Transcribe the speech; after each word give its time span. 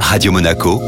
Radio 0.00 0.32
Monaco, 0.32 0.80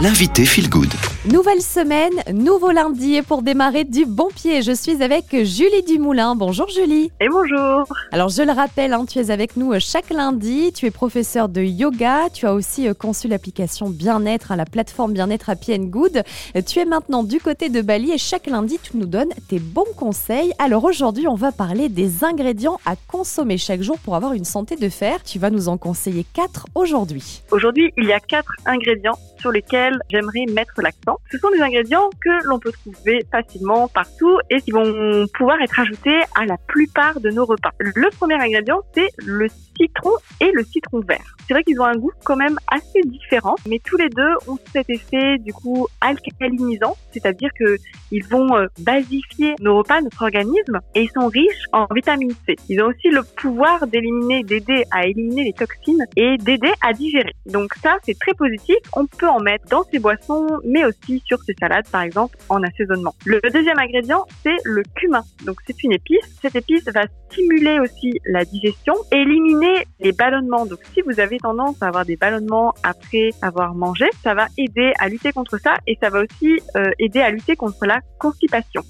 l'invité 0.00 0.44
Feel 0.44 0.68
Good. 0.68 0.92
Nouvelle 1.32 1.62
semaine, 1.62 2.12
nouveau 2.32 2.70
lundi 2.70 3.16
et 3.16 3.22
pour 3.22 3.42
démarrer 3.42 3.84
du 3.84 4.04
bon 4.04 4.28
pied, 4.28 4.60
je 4.60 4.72
suis 4.72 5.02
avec 5.02 5.24
Julie 5.32 5.82
Dumoulin. 5.86 6.36
Bonjour 6.36 6.68
Julie. 6.68 7.10
Et 7.20 7.28
bonjour. 7.28 7.86
Alors 8.12 8.28
je 8.28 8.42
le 8.42 8.52
rappelle, 8.52 8.92
hein, 8.92 9.06
tu 9.08 9.18
es 9.18 9.30
avec 9.30 9.56
nous 9.56 9.72
chaque 9.80 10.10
lundi, 10.10 10.72
tu 10.74 10.86
es 10.86 10.90
professeur 10.90 11.48
de 11.48 11.62
yoga, 11.62 12.28
tu 12.32 12.46
as 12.46 12.52
aussi 12.52 12.86
euh, 12.86 12.94
conçu 12.94 13.26
l'application 13.26 13.88
Bien-être, 13.88 14.52
à 14.52 14.56
la 14.56 14.66
plateforme 14.66 15.14
Bien-être 15.14 15.48
Happy 15.48 15.74
and 15.74 15.84
Good. 15.84 16.22
Tu 16.66 16.78
es 16.78 16.84
maintenant 16.84 17.22
du 17.22 17.40
côté 17.40 17.70
de 17.70 17.80
Bali 17.80 18.12
et 18.12 18.18
chaque 18.18 18.46
lundi 18.46 18.78
tu 18.82 18.98
nous 18.98 19.06
donnes 19.06 19.32
tes 19.48 19.58
bons 19.58 19.84
conseils. 19.96 20.52
Alors 20.58 20.84
aujourd'hui 20.84 21.26
on 21.26 21.36
va 21.36 21.52
parler 21.52 21.88
des 21.88 22.22
ingrédients 22.22 22.78
à 22.84 22.94
consommer 23.08 23.56
chaque 23.56 23.82
jour 23.82 23.98
pour 23.98 24.14
avoir 24.14 24.34
une 24.34 24.44
santé 24.44 24.76
de 24.76 24.88
fer. 24.88 25.22
Tu 25.24 25.38
vas 25.38 25.50
nous 25.50 25.68
en 25.68 25.78
conseiller 25.78 26.26
quatre 26.34 26.66
aujourd'hui. 26.74 27.42
Aujourd'hui 27.50 27.92
il 27.96 28.04
y 28.04 28.12
a 28.12 28.20
quatre 28.20 28.52
ingrédients 28.66 29.18
sur 29.38 29.50
lesquels 29.50 29.85
j'aimerais 30.10 30.46
mettre 30.52 30.80
l'accent. 30.82 31.18
Ce 31.30 31.38
sont 31.38 31.50
des 31.50 31.60
ingrédients 31.60 32.10
que 32.20 32.46
l'on 32.46 32.58
peut 32.58 32.72
trouver 32.72 33.24
facilement 33.30 33.88
partout 33.88 34.38
et 34.50 34.60
qui 34.60 34.70
vont 34.70 35.26
pouvoir 35.34 35.60
être 35.62 35.80
ajoutés 35.80 36.20
à 36.34 36.44
la 36.44 36.56
plupart 36.56 37.20
de 37.20 37.30
nos 37.30 37.44
repas. 37.44 37.70
Le 37.78 38.10
premier 38.10 38.34
ingrédient, 38.34 38.80
c'est 38.94 39.08
le 39.24 39.48
citron 39.78 40.10
et 40.40 40.50
le 40.52 40.64
citron 40.64 41.00
vert. 41.00 41.36
C'est 41.46 41.54
vrai 41.54 41.62
qu'ils 41.62 41.80
ont 41.80 41.84
un 41.84 41.96
goût 41.96 42.10
quand 42.24 42.36
même 42.36 42.58
assez 42.66 43.00
différent, 43.04 43.54
mais 43.68 43.80
tous 43.84 43.96
les 43.96 44.08
deux 44.08 44.34
ont 44.48 44.58
cet 44.72 44.90
effet 44.90 45.38
du 45.38 45.52
coup 45.52 45.86
alcalinisant, 46.00 46.96
c'est-à-dire 47.12 47.50
que 47.58 47.76
ils 48.10 48.24
vont 48.26 48.56
euh, 48.56 48.66
basifier 48.80 49.54
nos 49.60 49.78
repas, 49.78 50.00
notre 50.00 50.22
organisme, 50.22 50.80
et 50.94 51.02
ils 51.02 51.10
sont 51.10 51.28
riches 51.28 51.64
en 51.72 51.86
vitamine 51.94 52.32
C. 52.46 52.56
Ils 52.68 52.82
ont 52.82 52.86
aussi 52.86 53.08
le 53.10 53.22
pouvoir 53.22 53.86
d'éliminer, 53.86 54.42
d'aider 54.42 54.84
à 54.90 55.06
éliminer 55.06 55.44
les 55.44 55.52
toxines 55.52 56.04
et 56.16 56.36
d'aider 56.38 56.72
à 56.82 56.92
digérer. 56.92 57.32
Donc 57.46 57.74
ça, 57.82 57.96
c'est 58.04 58.18
très 58.18 58.34
positif. 58.34 58.76
On 58.94 59.06
peut 59.06 59.28
en 59.28 59.40
mettre 59.40 59.66
dans 59.68 59.84
ses 59.84 59.98
boissons, 59.98 60.46
mais 60.64 60.84
aussi 60.84 61.22
sur 61.26 61.38
ses 61.42 61.54
salades, 61.58 61.88
par 61.90 62.02
exemple, 62.02 62.36
en 62.48 62.62
assaisonnement. 62.62 63.14
Le 63.24 63.40
deuxième 63.52 63.78
ingrédient, 63.78 64.24
c'est 64.42 64.56
le 64.64 64.82
cumin. 64.94 65.22
Donc 65.44 65.58
c'est 65.66 65.82
une 65.84 65.92
épice. 65.92 66.38
Cette 66.42 66.56
épice 66.56 66.84
va 66.92 67.04
stimuler 67.30 67.78
aussi 67.80 68.20
la 68.26 68.44
digestion, 68.44 68.94
éliminer 69.12 69.65
les 70.00 70.12
ballonnements. 70.12 70.66
Donc 70.66 70.80
si 70.92 71.02
vous 71.02 71.20
avez 71.20 71.38
tendance 71.38 71.82
à 71.82 71.88
avoir 71.88 72.04
des 72.04 72.16
ballonnements 72.16 72.74
après 72.82 73.30
avoir 73.42 73.74
mangé, 73.74 74.06
ça 74.22 74.34
va 74.34 74.46
aider 74.58 74.92
à 74.98 75.08
lutter 75.08 75.32
contre 75.32 75.58
ça 75.58 75.74
et 75.86 75.96
ça 76.00 76.10
va 76.10 76.22
aussi 76.22 76.60
euh, 76.76 76.90
aider 76.98 77.20
à 77.20 77.30
lutter 77.30 77.56
contre 77.56 77.86
la 77.86 78.00
constipation. 78.18 78.82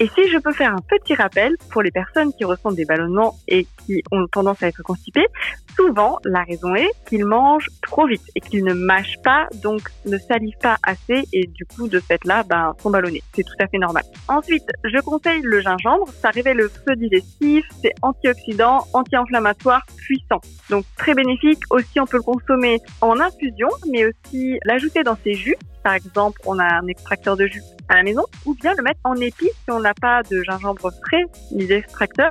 Et 0.00 0.08
si 0.08 0.28
je 0.28 0.38
peux 0.38 0.52
faire 0.52 0.74
un 0.74 0.80
petit 0.80 1.14
rappel 1.14 1.56
pour 1.70 1.82
les 1.82 1.90
personnes 1.90 2.32
qui 2.32 2.44
ressentent 2.44 2.76
des 2.76 2.84
ballonnements 2.84 3.34
et 3.46 3.66
qui 3.84 4.02
ont 4.10 4.26
tendance 4.26 4.62
à 4.62 4.68
être 4.68 4.82
constipées, 4.82 5.26
souvent 5.76 6.18
la 6.24 6.42
raison 6.44 6.74
est 6.74 6.90
qu'ils 7.06 7.24
mangent 7.24 7.68
trop 7.82 8.06
vite 8.06 8.22
et 8.34 8.40
qu'ils 8.40 8.64
ne 8.64 8.72
mâchent 8.72 9.20
pas, 9.22 9.48
donc 9.62 9.82
ne 10.06 10.16
salivent 10.18 10.58
pas 10.60 10.76
assez 10.82 11.24
et 11.32 11.46
du 11.46 11.66
coup 11.66 11.88
de 11.88 12.00
fait 12.00 12.24
là, 12.24 12.42
ben, 12.42 12.74
sont 12.82 12.90
ballonnés. 12.90 13.22
C'est 13.34 13.44
tout 13.44 13.54
à 13.60 13.66
fait 13.66 13.78
normal. 13.78 14.02
Ensuite, 14.28 14.64
je 14.84 14.98
conseille 15.00 15.40
le 15.42 15.60
gingembre. 15.60 16.08
Ça 16.20 16.30
révèle 16.30 16.56
le 16.56 16.68
feu 16.68 16.96
digestif, 16.96 17.64
c'est 17.82 17.92
antioxydant, 18.02 18.86
anti-inflammatoire, 18.92 19.84
puissant. 19.96 20.40
Donc 20.70 20.84
très 20.96 21.14
bénéfique. 21.14 21.60
Aussi, 21.70 22.00
on 22.00 22.06
peut 22.06 22.16
le 22.16 22.22
consommer 22.22 22.80
en 23.00 23.20
infusion, 23.20 23.68
mais 23.90 24.06
aussi 24.06 24.58
l'ajouter 24.64 25.02
dans 25.02 25.16
ses 25.22 25.34
jus. 25.34 25.56
Par 25.82 25.94
exemple, 25.94 26.40
on 26.46 26.58
a 26.58 26.64
un 26.64 26.86
extracteur 26.86 27.36
de 27.36 27.46
jus 27.46 27.62
à 27.88 27.96
la 27.96 28.02
maison, 28.02 28.24
ou 28.46 28.54
bien 28.54 28.72
le 28.76 28.82
mettre 28.82 29.00
en 29.04 29.16
épices 29.16 29.50
si 29.64 29.70
on 29.70 29.80
n'a 29.80 29.94
pas 29.94 30.22
de 30.22 30.42
gingembre 30.42 30.90
frais 31.06 31.24
ni 31.50 31.66
d'extracteur. 31.66 32.30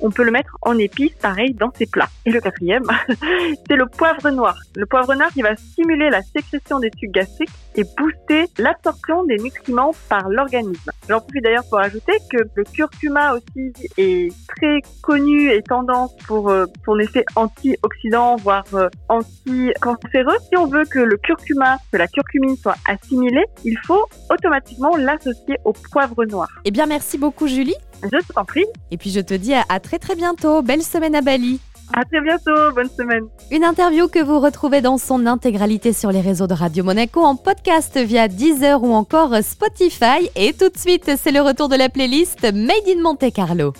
On 0.00 0.10
peut 0.10 0.24
le 0.24 0.30
mettre 0.30 0.56
en 0.62 0.76
épices, 0.78 1.14
pareil, 1.14 1.54
dans 1.54 1.72
ses 1.74 1.86
plats. 1.86 2.08
Et 2.24 2.30
le 2.30 2.40
quatrième, 2.40 2.84
c'est 3.68 3.76
le 3.76 3.86
poivre 3.86 4.30
noir. 4.30 4.56
Le 4.74 4.86
poivre 4.86 5.14
noir 5.14 5.30
qui 5.32 5.42
va 5.42 5.54
stimuler 5.56 6.10
la 6.10 6.22
sécrétion 6.22 6.80
des 6.80 6.90
tubes 6.90 7.12
gastriques 7.12 7.50
et 7.76 7.84
booster 7.96 8.46
l'absorption 8.58 9.24
des 9.24 9.36
nutriments 9.36 9.92
par 10.08 10.28
l'organisme. 10.28 10.90
J'en 11.08 11.20
profite 11.20 11.44
d'ailleurs 11.44 11.64
pour 11.68 11.78
ajouter 11.78 12.12
que 12.30 12.38
le 12.54 12.64
curcuma 12.64 13.34
aussi 13.34 13.72
est 13.96 14.32
très 14.56 14.80
connu 15.02 15.50
et 15.52 15.62
tendance 15.62 16.16
pour 16.26 16.50
euh, 16.50 16.66
son 16.84 16.98
effet 16.98 17.24
antioxydant, 17.36 18.36
voire 18.36 18.64
euh, 18.74 18.88
anti-cancéreux. 19.08 20.36
Si 20.48 20.56
on 20.56 20.66
veut 20.66 20.84
que 20.84 20.98
le 20.98 21.16
curcuma, 21.16 21.78
que 21.92 21.98
la 21.98 22.08
curcumine 22.08 22.56
soit 22.56 22.76
assimilée, 22.88 23.44
il 23.64 23.78
faut 23.86 24.04
automatiquement 24.30 24.96
l'associer 24.96 25.56
au 25.64 25.72
poivre 25.72 26.24
noir. 26.24 26.48
Eh 26.64 26.70
bien 26.70 26.86
merci 26.86 27.18
beaucoup 27.18 27.46
Julie. 27.46 27.76
Je 28.02 28.32
t'en 28.32 28.44
prie. 28.44 28.66
Et 28.90 28.96
puis 28.96 29.10
je 29.10 29.20
te 29.20 29.34
dis 29.34 29.54
à 29.54 29.80
très 29.80 29.98
très 29.98 30.14
bientôt. 30.14 30.62
Belle 30.62 30.82
semaine 30.82 31.14
à 31.14 31.22
Bali. 31.22 31.60
À 31.94 32.04
très 32.04 32.20
bientôt, 32.20 32.72
bonne 32.74 32.90
semaine. 32.90 33.26
Une 33.50 33.64
interview 33.64 34.08
que 34.08 34.22
vous 34.22 34.40
retrouvez 34.40 34.80
dans 34.80 34.98
son 34.98 35.26
intégralité 35.26 35.92
sur 35.92 36.12
les 36.12 36.20
réseaux 36.20 36.46
de 36.46 36.54
Radio 36.54 36.84
Monaco 36.84 37.22
en 37.22 37.36
podcast 37.36 37.98
via 37.98 38.28
Deezer 38.28 38.82
ou 38.82 38.92
encore 38.92 39.34
Spotify. 39.42 40.28
Et 40.34 40.52
tout 40.52 40.68
de 40.68 40.76
suite, 40.76 41.10
c'est 41.16 41.32
le 41.32 41.40
retour 41.40 41.68
de 41.68 41.76
la 41.76 41.88
playlist 41.88 42.42
Made 42.42 42.88
in 42.88 43.02
Monte 43.02 43.32
Carlo. 43.32 43.72